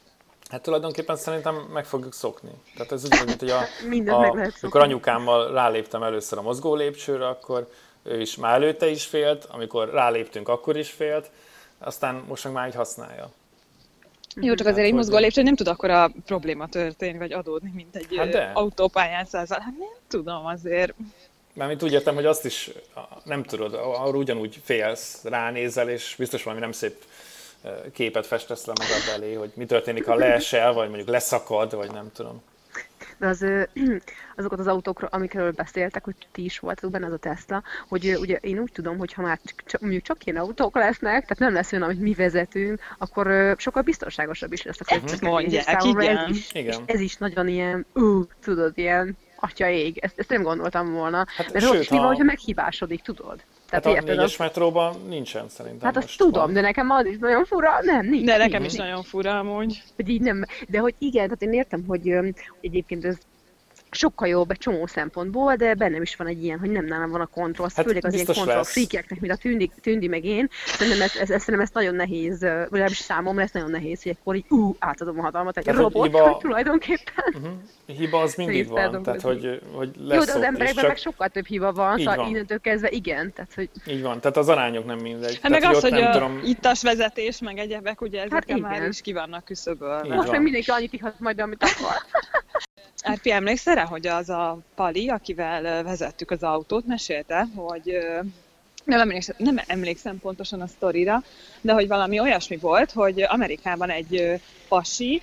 [0.51, 2.51] Hát tulajdonképpen szerintem meg fogjuk szokni.
[2.77, 3.59] Tehát ez úgy, mint hogy a,
[4.15, 7.69] a, amikor anyukámmal ráléptem először a mozgó lépcsőre, akkor
[8.03, 11.31] ő is már előtte is félt, amikor ráléptünk, akkor is félt,
[11.79, 13.31] aztán most meg már így használja.
[14.41, 17.97] Jó, csak azért egy mozgó lépcső nem tud akkor a probléma történni, vagy adódni, mint
[17.97, 19.61] egy hát autópályán százal.
[19.61, 20.95] Hát nem tudom azért.
[21.53, 22.71] Mármint úgy értem, hogy azt is
[23.25, 27.05] nem tudod, arra ugyanúgy félsz, ránézel, és biztos valami nem szép
[27.93, 32.11] képet festesz le magad elé, hogy mi történik, ha leesel, vagy mondjuk leszakad, vagy nem
[32.15, 32.43] tudom
[33.19, 33.47] de az,
[34.37, 38.37] azokat az autókról, amikről beszéltek, hogy ti is voltatok benne, az a Tesla, hogy ugye
[38.37, 41.73] én úgy tudom, hogy ha már csak, mondjuk csak ilyen autók lesznek, tehát nem lesz
[41.73, 45.21] olyan, amit mi vezetünk, akkor sokkal biztonságosabb is lesz a közlekedés.
[45.21, 46.17] Mondják, igen.
[46.17, 46.83] Ez is, igen.
[46.87, 51.25] ez is nagyon ilyen, ú, tudod, ilyen atya ég, ezt, ezt nem gondoltam volna.
[51.37, 52.07] Hát, mert sőt, ha...
[52.07, 53.43] hogyha meghibásodik, tudod.
[53.69, 54.37] Tehát hát a négyes az...
[54.39, 55.81] metróban nincsen szerintem.
[55.81, 56.53] Hát azt tudom, van.
[56.53, 57.71] de nekem az is nagyon fura.
[57.83, 58.25] Nem, nincs.
[58.25, 59.83] De nekem nincs, is nagyon fura amúgy.
[59.97, 63.19] Hogy így nem, de hogy igen, tehát én értem, hogy, hogy egyébként ez
[63.91, 67.21] sokkal jobb egy csomó szempontból, de bennem is van egy ilyen, hogy nem nálam van
[67.21, 70.49] a kontroll, hát főleg az ilyen kontroll freakeknek, mint a tündi, tündi meg én.
[70.65, 74.17] Szerintem ez, ez, ez, szerintem ez nagyon nehéz, vagy legalábbis számomra ez nagyon nehéz, hogy
[74.21, 76.37] akkor így ú, átadom a hatalmat egy robot, hiba...
[76.41, 77.25] tulajdonképpen.
[77.35, 77.53] Uh-huh.
[77.87, 80.87] Hiba az mindig van, tehát hogy, hogy lesz Jó, de az emberekben csak...
[80.87, 82.29] meg sokkal több hiba van, szóval van.
[82.29, 83.33] innentől kezdve igen.
[83.33, 83.71] Tehát, hogy...
[83.87, 85.39] Így van, tehát az arányok nem mindegy.
[85.43, 86.41] Hát meg az, hogy a tudom...
[86.45, 90.15] ittas vezetés, meg egyebek, ugye ezek hát már is ki vannak küszöbölve.
[90.15, 91.97] Most meg mindenki annyit ihat majd, amit akar.
[93.03, 97.99] Árpi, emlékszel rá, hogy az a Pali, akivel vezettük az autót, mesélte, hogy
[98.85, 101.23] nem emlékszem, nem emlékszem pontosan a sztorira,
[101.61, 105.23] de hogy valami olyasmi volt, hogy Amerikában egy pasi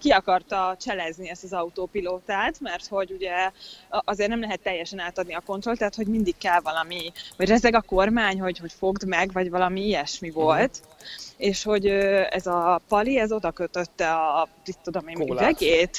[0.00, 3.50] ki akarta cselezni ezt az autópilótát, mert hogy ugye
[3.88, 7.80] azért nem lehet teljesen átadni a kontrollt, tehát hogy mindig kell valami, vagy rezeg a
[7.80, 10.38] kormány, hogy, hogy fogd meg, vagy valami ilyesmi mhm.
[10.38, 10.80] volt.
[10.80, 10.94] Uh-huh.
[11.36, 11.86] És hogy
[12.30, 14.48] ez a pali, ez oda kötötte a,
[14.82, 15.98] tudom én, üvegét,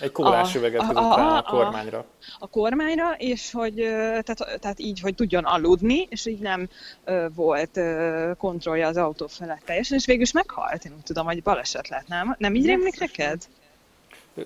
[0.00, 1.98] egy kólás üveget a, a, a, a kormányra.
[1.98, 2.04] A,
[2.38, 6.68] a kormányra, és hogy tehát, tehát így, hogy tudjon aludni, és így nem
[7.04, 10.84] ö, volt ö, kontrollja az autó felett teljesen, és végül is meghalt.
[10.84, 12.34] Én úgy tudom, hogy baleset lett, nem?
[12.38, 13.42] Nem így rémlik neked?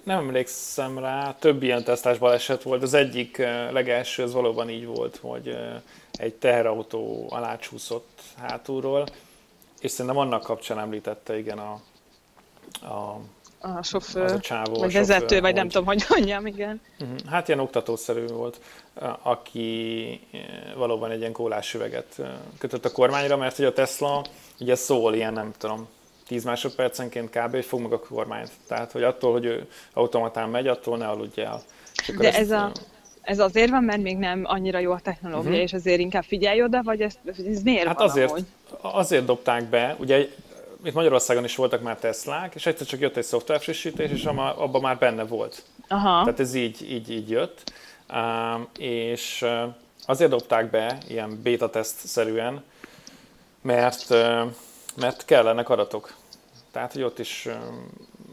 [0.03, 2.83] nem emlékszem rá, több ilyen tesztás baleset volt.
[2.83, 3.37] Az egyik
[3.71, 5.57] legelső, az valóban így volt, hogy
[6.13, 9.07] egy teherautó alá csúszott hátulról,
[9.81, 11.73] és szerintem annak kapcsán említette igen a,
[12.87, 13.21] a
[13.75, 16.81] a sofőr, az a csávó, vagy vezető, vagy nem tudom, hogy mondjam, igen.
[17.01, 17.19] Uh-huh.
[17.31, 18.61] Hát ilyen oktatószerű volt,
[19.23, 20.21] aki
[20.77, 22.21] valóban egy ilyen kólás üveget
[22.59, 24.25] kötött a kormányra, mert ugye a Tesla
[24.61, 25.89] ugye szól ilyen, nem tudom,
[26.27, 27.51] 10 másodpercenként kb.
[27.51, 28.51] hogy fog meg a kormányt.
[28.69, 31.63] Tehát, hogy attól, hogy ő automatán megy, attól ne aludj el.
[32.19, 32.73] De ez, a,
[33.21, 35.63] ez azért van, mert még nem annyira jó a technológia, uh-huh.
[35.63, 38.45] és azért inkább figyelj oda, vagy ez, ez miért hát van azért, amúgy?
[38.81, 40.29] azért dobták be, ugye
[40.87, 44.81] itt Magyarországon is voltak már Teslák, és egyszer csak jött egy szoftver frissítés, és abban
[44.81, 45.63] már benne volt.
[45.89, 46.23] Aha.
[46.25, 47.73] Tehát ez így, így, így jött.
[48.13, 49.45] Um, és
[50.07, 52.65] azért dobták be ilyen beta teszt szerűen,
[53.63, 54.09] mert,
[54.97, 56.15] mert kellenek adatok.
[56.73, 57.49] Tehát, hogy ott is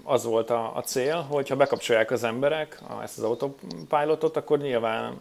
[0.03, 5.19] az volt a, a cél, hogy ha bekapcsolják az emberek ezt az autopilotot, akkor nyilván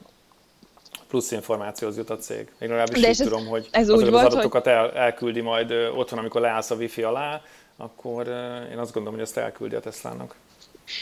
[1.12, 2.50] plusz információhoz jut a cég.
[2.58, 4.72] Még legalábbis így tudom, hogy ez úgy volt, az adatokat hogy...
[4.72, 7.40] el, elküldi majd otthon, amikor leállsz a wifi alá,
[7.76, 8.28] akkor
[8.70, 10.34] én azt gondolom, hogy ezt elküldi a Teslának.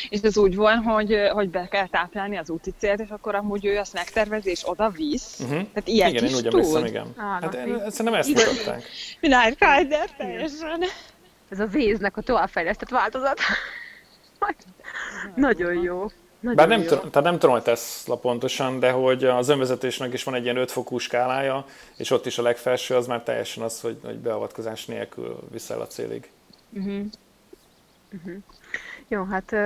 [0.09, 3.67] És ez úgy van, hogy, hogy be kell táplálni az úti célt, és akkor amúgy
[3.67, 5.39] ő azt megtervezi, és oda visz.
[5.41, 5.57] Uh-huh.
[5.57, 7.15] Tehát ilyet igen, is én úgy emlékszem, igen.
[7.17, 8.83] Ah, hát én, szerintem ezt mutatták.
[9.21, 10.83] Minden Rider teljesen.
[11.49, 13.39] Ez a víznek a továbbfejlesztett változat.
[15.35, 16.07] Nagyon jó.
[16.41, 20.25] Nagyon Bár nem, tudom, tehát nem tudom, hogy Tesla pontosan, de hogy az önvezetésnek is
[20.25, 23.81] van egy ilyen 5 fokú skálája, és ott is a legfelső az már teljesen az,
[23.81, 26.31] hogy, hogy beavatkozás nélkül viszel a célig.
[26.73, 27.05] Uh-huh.
[28.13, 28.37] Uh-huh.
[29.13, 29.57] Jó, hát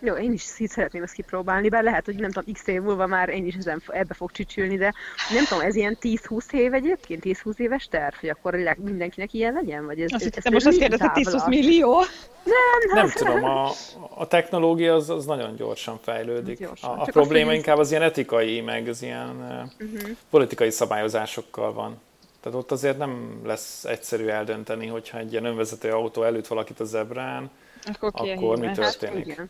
[0.00, 3.06] jó, én is így szeretném ezt kipróbálni, bár lehet, hogy nem tudom, x év múlva
[3.06, 4.94] már én is ezen, ebbe fog csücsülni, de
[5.32, 9.86] nem tudom, ez ilyen 10-20 év egyébként, 10-20 éves terv, hogy akkor mindenkinek ilyen legyen?
[9.86, 11.98] Vagy ez, azt ez, ez most azt kérdezed, 10-20 millió?
[12.44, 13.70] Nem, nem tudom, a,
[14.14, 16.58] a technológia az, az nagyon gyorsan fejlődik.
[16.58, 16.98] Gyorsan.
[16.98, 19.36] A, a probléma a inkább az ilyen etikai, meg az ilyen
[19.80, 20.10] uh-huh.
[20.30, 22.00] politikai szabályozásokkal van.
[22.40, 26.84] Tehát ott azért nem lesz egyszerű eldönteni, hogyha egy ilyen önvezető autó előtt valakit a
[26.84, 27.50] zebrán,
[27.84, 29.36] akkor, akkor mi történik.
[29.36, 29.48] Hát,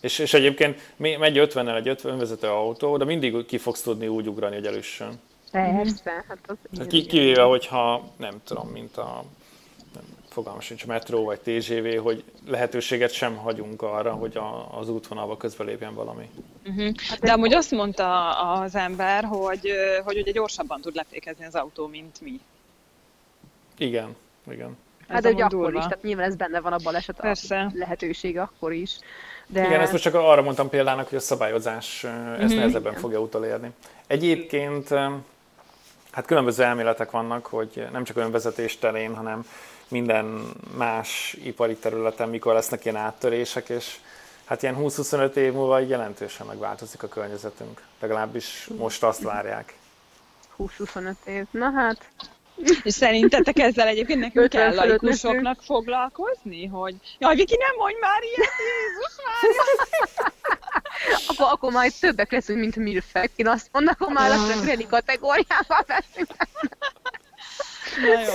[0.00, 4.28] és, és egyébként megy 50-nel egy 50 önvezető autó, de mindig ki fogsz tudni úgy
[4.28, 5.20] ugrani, hogy elüssön.
[5.50, 9.24] Persze, hát az hát ki, Kivéve, hogyha nem tudom, mint a
[10.28, 15.94] fogalmas sincs metró vagy TGV, hogy lehetőséget sem hagyunk arra, hogy a, az útvonalba közbelépjen
[15.94, 16.30] valami.
[16.66, 16.94] Uh-huh.
[17.20, 19.72] De amúgy azt mondta az ember, hogy,
[20.04, 22.40] hogy ugye gyorsabban tud lefékezni az autó, mint mi.
[23.78, 24.16] Igen,
[24.50, 24.76] igen.
[25.08, 27.60] Hát de ugye akkor is, tehát nyilván ez benne van a baleset Persze.
[27.60, 28.98] a lehetőség akkor is.
[29.46, 29.66] De...
[29.66, 32.56] Igen, ezt most csak arra mondtam példának, hogy a szabályozás ezt mm-hmm.
[32.56, 33.70] nehezebben fogja utolérni.
[34.06, 34.88] Egyébként
[36.10, 39.46] hát különböző elméletek vannak, hogy nem csak önvezetés terén, hanem
[39.88, 43.96] minden más ipari területen mikor lesznek ilyen áttörések, és
[44.44, 47.82] hát ilyen 20-25 év múlva jelentősen megváltozik a környezetünk.
[48.00, 49.76] Legalábbis most azt várják.
[50.58, 51.46] 20-25 év.
[51.50, 52.10] Na hát,
[52.82, 56.66] és szerintetek ezzel egyébként nekünk kell laikusoknak foglalkozni?
[56.66, 60.32] Hogy jaj, Viki, nem mondj már ilyet, Jézus már!
[61.28, 63.30] akkor, akkor majd többek leszünk, mint milfek.
[63.36, 66.30] Én azt mondom, hogy már a Granny kategóriával veszünk.
[67.96, 68.32] Na jó.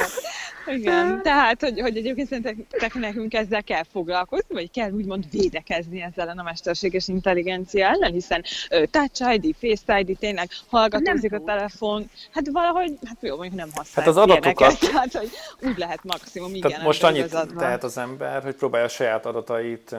[0.65, 6.33] Igen, tehát, hogy, hogy egyébként szerintetek nekünk ezzel kell foglalkozni, vagy kell úgymond védekezni ezzel
[6.37, 12.49] a mesterséges intelligencia ellen, hiszen uh, Touch ID, Face ID, tényleg hallgatózik a telefon, hát
[12.51, 15.29] valahogy, hát jó, mondjuk nem használ hát az adatokat, ilyeneket, tehát hogy
[15.61, 16.69] úgy lehet maximum, igen.
[16.69, 19.95] Tehát most annyit tehet az ember, hogy próbálja a saját adatait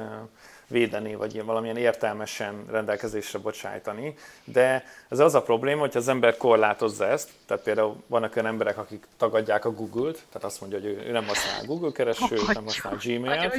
[0.66, 4.14] védeni, vagy valamilyen értelmesen rendelkezésre bocsájtani.
[4.44, 8.78] De ez az a probléma, hogy az ember korlátozza ezt, tehát például vannak olyan emberek,
[8.78, 12.96] akik tagadják a Google-t, tehát azt mondja, hogy ő nem használ Google keresőt, nem használ
[13.02, 13.54] Gmail-t,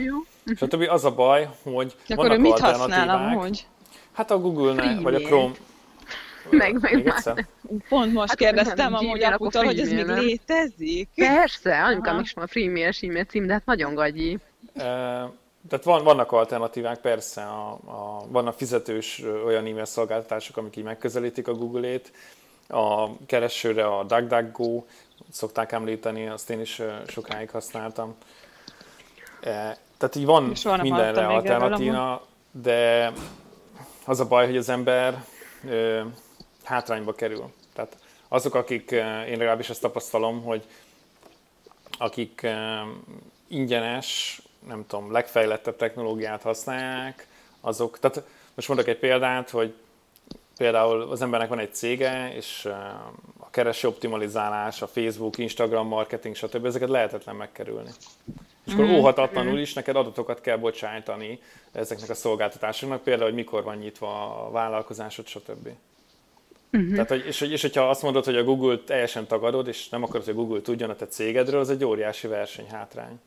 [0.46, 3.38] és a többi az a baj, hogy De vannak mit alternatívák.
[3.38, 3.68] Hogy?
[4.12, 5.54] Hát a Google-nek, vagy a Chrome,
[6.50, 7.46] meg, meg még egyszer?
[7.90, 11.10] Pont most hát, kérdeztem a amúgy aputól, hogy ez még létezik.
[11.16, 14.38] Persze, anyukám is van freemail e-mail cím, de hát nagyon gagyi.
[15.70, 21.48] Tehát van, vannak alternatívák, persze, a, a, vannak fizetős olyan e-mail szolgáltatások, amik így megközelítik
[21.48, 22.12] a Google-ét,
[22.68, 24.84] a keresőre a DuckDuckGo,
[25.32, 28.16] szokták említeni, azt én is sokáig használtam.
[29.42, 33.12] E, tehát így van mindenre alternatíva, de
[34.06, 35.24] az a baj, hogy az ember
[35.68, 36.02] ö,
[36.64, 37.52] hátrányba kerül.
[37.74, 37.98] Tehát
[38.28, 40.64] azok, akik, én legalábbis ezt tapasztalom, hogy
[41.98, 42.48] akik
[43.48, 47.28] ingyenes nem tudom, legfejlettebb technológiát használják,
[47.62, 48.24] azok, tehát
[48.56, 49.74] most mondok egy példát, hogy
[50.58, 52.74] például az embernek van egy cége, és eh,
[53.40, 56.66] a kereső optimalizálás, a Facebook, Instagram marketing, stb.
[56.66, 57.90] ezeket lehetetlen megkerülni.
[58.66, 61.40] És akkor óhatatlanul is neked adatokat kell bocsájtani
[61.72, 65.70] ezeknek a szolgáltatásoknak, például, hogy mikor van nyitva a vállalkozásod, stb.
[66.72, 66.92] Uh-huh.
[66.92, 70.26] Tehát, hogy, és, és hogyha azt mondod, hogy a Google teljesen tagadod, és nem akarod,
[70.26, 73.20] hogy a Google tudjon a te cégedről, az egy óriási versenyhátrány.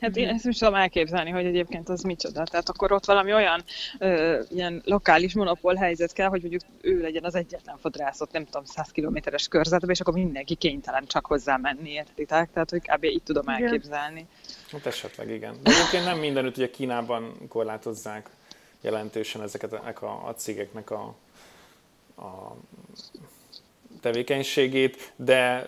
[0.00, 2.44] Hát én ezt is tudom elképzelni, hogy egyébként az micsoda.
[2.44, 3.64] Tehát akkor ott valami olyan
[3.98, 8.64] ö, ilyen lokális monopól helyzet kell, hogy mondjuk ő legyen az egyetlen fodrászot, nem tudom,
[8.64, 12.50] 100 kilométeres körzetben, és akkor mindenki kénytelen csak hozzá menni, értitek?
[12.52, 13.04] Tehát, hogy kb.
[13.04, 14.26] így tudom elképzelni.
[14.70, 15.56] Hát esetleg igen.
[15.62, 18.30] De egyébként nem mindenütt, ugye Kínában korlátozzák
[18.80, 21.14] jelentősen ezeket a, a, a cégeknek a,
[22.16, 22.56] a
[24.04, 25.66] tevékenységét, de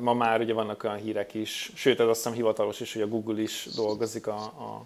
[0.00, 3.08] ma már ugye vannak olyan hírek is, sőt, ez azt hiszem hivatalos is, hogy a
[3.08, 4.84] Google is dolgozik a, a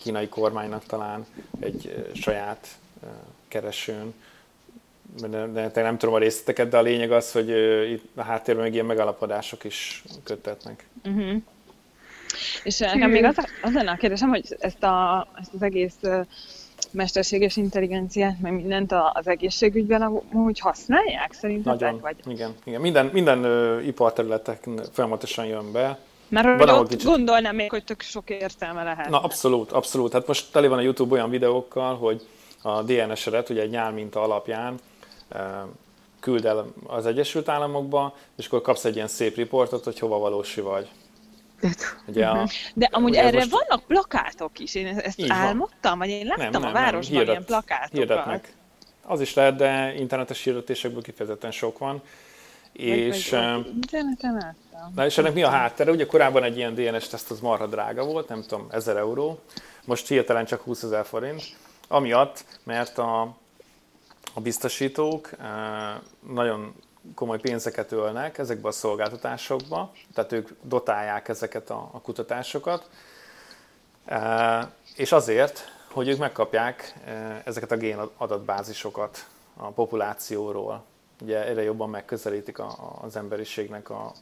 [0.00, 1.26] kínai kormánynak talán
[1.60, 2.68] egy saját
[3.48, 4.14] keresőn,
[5.30, 7.48] de, de nem tudom a részleteket, de a lényeg az, hogy
[7.90, 10.86] itt a háttérben még ilyen megalapodások is kötetnek.
[11.04, 11.42] Uh-huh.
[12.64, 15.96] És nekem még az, az lenne a kérdésem, hogy ezt, a, ezt az egész
[16.90, 21.80] mesterséges intelligenciát, meg mindent az egészségügyben úgy használják szerintetek?
[21.80, 22.16] Nagyon, vagy?
[22.26, 22.54] igen.
[22.64, 22.80] igen.
[22.80, 25.98] Minden, minden ö, iparterületek folyamatosan jön be.
[26.28, 27.06] Mert van, ott kicsit...
[27.06, 29.08] gondolnám még, hogy tök sok értelme lehet.
[29.08, 30.12] Na abszolút, abszolút.
[30.12, 32.26] Hát most tele van a YouTube olyan videókkal, hogy
[32.62, 34.74] a DNS-edet ugye egy nyálminta alapján
[36.20, 40.60] küld el az Egyesült Államokba, és akkor kapsz egy ilyen szép riportot, hogy hova valósi
[40.60, 40.88] vagy.
[42.06, 43.50] Ugye a, De amúgy erre most...
[43.50, 47.26] vannak plakátok is, én ezt Így álmodtam, vagy én láttam nem, nem, a városban nem,
[47.26, 47.98] hirdet, ilyen plakátokat.
[47.98, 48.52] Hirdetnek.
[49.02, 52.02] Az is lehet, de internetes hirdetésekből kifejezetten sok van.
[52.72, 54.56] És, interneten.
[54.94, 55.90] Na és ennek mi a háttere?
[55.90, 59.38] Ugye korábban egy ilyen DNS teszt az marha drága volt, nem tudom, 1000 euró,
[59.84, 61.42] most hirtelen csak 20 ezer forint,
[61.88, 63.20] amiatt, mert a,
[64.34, 65.30] a biztosítók
[66.32, 66.74] nagyon
[67.14, 72.90] komoly pénzeket ölnek ezekbe a szolgáltatásokba, tehát ők dotálják ezeket a, a kutatásokat,
[74.04, 75.60] e, és azért,
[75.92, 80.84] hogy ők megkapják e, ezeket a gén adatbázisokat a populációról.
[81.20, 82.58] Ugye egyre jobban megközelítik
[83.00, 84.12] az emberiségnek, a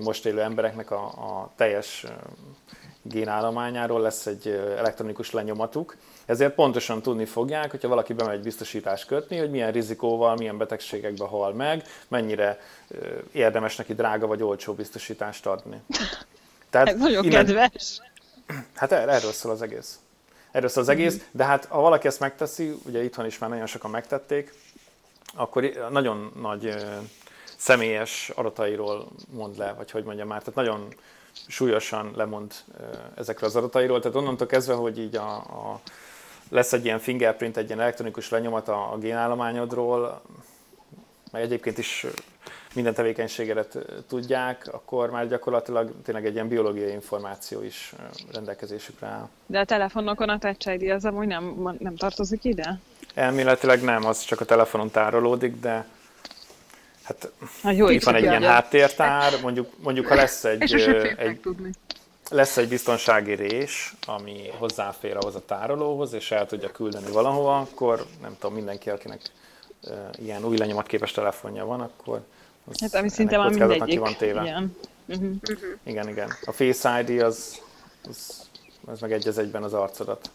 [0.00, 2.06] most élő embereknek a, a teljes
[3.02, 5.96] génállományáról lesz egy elektronikus lenyomatuk,
[6.26, 11.52] ezért pontosan tudni fogják, hogyha valaki bemegy biztosítást kötni, hogy milyen rizikóval, milyen betegségekbe hal
[11.52, 12.60] meg, mennyire
[13.32, 15.80] érdemes neki drága vagy olcsó biztosítást adni.
[16.70, 17.44] Tehát Ez nagyon innen...
[17.46, 18.00] kedves.
[18.74, 19.98] Hát er-, erről szól az egész.
[20.50, 21.24] Erről szól az egész, mm-hmm.
[21.30, 24.54] de hát ha valaki ezt megteszi, ugye itthon is már nagyon sokan megtették,
[25.34, 26.74] akkor nagyon nagy
[27.58, 30.94] személyes adatairól mond le, vagy hogy mondjam már, tehát nagyon
[31.46, 32.54] súlyosan lemond
[33.14, 34.00] ezekről az adatairól.
[34.00, 35.80] Tehát onnantól kezdve, hogy így a, a
[36.48, 40.22] lesz egy ilyen fingerprint, egy ilyen elektronikus lenyomat a, a génállományodról,
[41.32, 42.06] meg egyébként is
[42.74, 47.94] minden tevékenységedet tudják, akkor már gyakorlatilag tényleg egy ilyen biológiai információ is
[48.32, 49.28] rendelkezésükre áll.
[49.46, 52.78] De a telefonokon a Touch ID az amúgy nem, nem tartozik ide?
[53.14, 55.86] Elméletileg nem, az csak a telefonon tárolódik, de
[57.08, 57.30] hát
[57.62, 60.72] ha jó, itt van egy ilyen háttértár, mondjuk, mondjuk ha lesz egy,
[61.16, 61.40] egy,
[62.30, 68.06] lesz egy biztonsági rés, ami hozzáfér ahhoz a tárolóhoz, és el tudja küldeni valahova, akkor
[68.22, 69.20] nem tudom, mindenki, akinek
[69.82, 72.20] uh, ilyen új lenyomatképes telefonja van, akkor
[72.70, 73.98] az hát, ami szinte már mindegyik.
[73.98, 74.42] van téve.
[74.42, 74.76] Igen.
[75.06, 75.36] Uh-huh.
[75.82, 76.32] igen, igen.
[76.44, 77.60] A Face ID az,
[78.08, 78.48] az,
[78.86, 80.30] az meg egy az egyben az arcodat.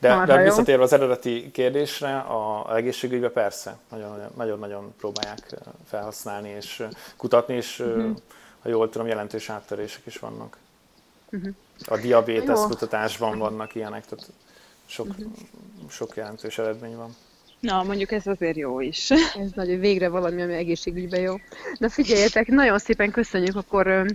[0.00, 3.76] De, de visszatérve az eredeti kérdésre, a egészségügyben persze,
[4.36, 5.54] nagyon-nagyon próbálják
[5.88, 6.82] felhasználni és
[7.16, 8.16] kutatni, és uh-huh
[8.66, 10.56] ha jól tudom, jelentős áttörések is vannak.
[11.32, 11.54] Uh-huh.
[11.86, 14.26] A diabétesz kutatásban vannak ilyenek, tehát
[14.86, 15.26] sok, uh-huh.
[15.90, 17.16] sok jelentős eredmény van.
[17.60, 19.10] Na, mondjuk ez azért jó is.
[19.10, 21.34] Ez nagyon végre valami, ami egészségügyben jó.
[21.78, 24.06] Na figyeljetek, nagyon szépen köszönjük akkor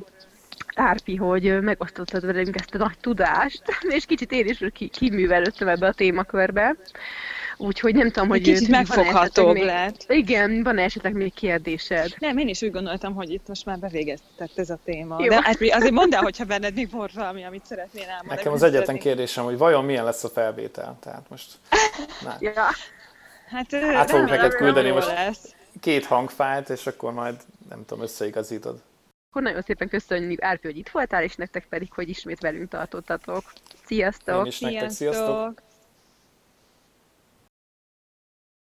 [0.75, 3.61] Árpi, hogy megosztottad velünk ezt a nagy tudást,
[3.97, 6.75] és kicsit én is kiművelődtem ebbe a témakörbe.
[7.57, 8.41] Úgyhogy nem tudom, hogy...
[8.41, 10.05] Kicsit megfoghatóbb lett.
[10.07, 12.13] Igen, van esetleg még kérdésed?
[12.19, 15.15] Nem, én is úgy gondoltam, hogy itt most már bevégeztett ez a téma.
[15.19, 15.27] Jó.
[15.27, 18.35] De hát azért mondd el, hogyha benned még volt valami, amit szeretnél elmondani.
[18.35, 20.97] Nekem az egyetlen kérdésem, hogy vajon milyen lesz a felvétel?
[20.99, 21.51] Tehát most...
[22.39, 22.65] ja.
[23.45, 25.55] Hát, Át fogunk neked küldeni most lesz.
[25.79, 27.35] két hangfájlt, és akkor majd,
[27.69, 28.81] nem tudom, összeigazítod.
[29.31, 33.43] Akkor nagyon szépen köszönjük, Árpi, hogy itt voltál, és nektek pedig, hogy ismét velünk tartottatok.
[33.85, 34.39] Sziasztok!
[34.39, 35.25] Én is nektek, sziasztok!
[35.25, 35.70] sziasztok.